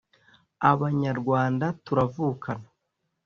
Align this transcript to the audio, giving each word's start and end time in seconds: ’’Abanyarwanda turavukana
’’Abanyarwanda 0.69 1.65
turavukana 1.85 2.67